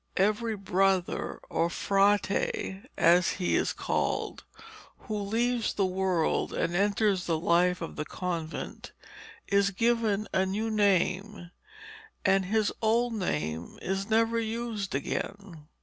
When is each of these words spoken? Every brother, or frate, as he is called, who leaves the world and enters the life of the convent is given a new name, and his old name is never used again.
Every 0.17 0.55
brother, 0.55 1.39
or 1.47 1.69
frate, 1.69 2.81
as 2.97 3.29
he 3.33 3.55
is 3.55 3.71
called, 3.71 4.43
who 4.97 5.15
leaves 5.15 5.75
the 5.75 5.85
world 5.85 6.53
and 6.53 6.75
enters 6.75 7.27
the 7.27 7.37
life 7.37 7.81
of 7.81 7.97
the 7.97 8.05
convent 8.05 8.93
is 9.47 9.69
given 9.69 10.27
a 10.33 10.43
new 10.43 10.71
name, 10.71 11.51
and 12.25 12.45
his 12.45 12.73
old 12.81 13.13
name 13.13 13.77
is 13.79 14.09
never 14.09 14.39
used 14.39 14.95
again. 14.95 15.67